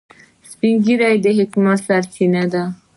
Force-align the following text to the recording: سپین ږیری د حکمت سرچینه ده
سپین 0.49 0.75
ږیری 0.85 1.15
د 1.25 1.27
حکمت 1.39 1.77
سرچینه 1.87 2.43
ده 2.53 2.63